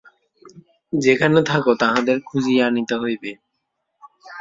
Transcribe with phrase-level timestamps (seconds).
[0.93, 3.31] যেখানে থাকে তাহাদের খুঁজিয়া আনিতে হইবে।